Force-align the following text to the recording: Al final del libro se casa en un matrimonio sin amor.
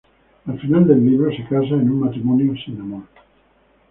Al 0.47 0.59
final 0.59 0.87
del 0.87 1.05
libro 1.05 1.29
se 1.29 1.43
casa 1.43 1.75
en 1.75 1.91
un 1.91 1.99
matrimonio 1.99 2.55
sin 2.65 2.81
amor. 2.81 3.03